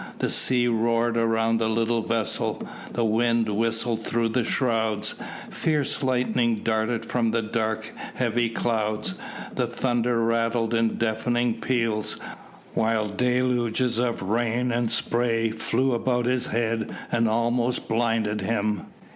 [0.17, 5.13] The sea roared around the little vessel, the wind whistled through the shrouds,
[5.51, 9.13] fierce lightnings darted from the dark heavy clouds,
[9.53, 12.17] the thunder rattled in deafening peals,
[12.73, 18.87] while deluges of rain and spray flew about his head and almost blinded him.